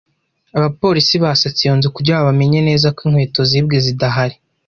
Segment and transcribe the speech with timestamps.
[0.57, 4.35] Abapolisi basatse iyo nzu kugira ngo bamenye neza ko inkweto zibwe zidahari.